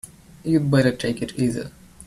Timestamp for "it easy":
1.21-1.65